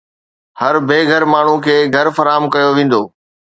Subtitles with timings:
[0.61, 3.01] هر بي گهر ماڻهو کي گهر فراهم ڪيو ويندو.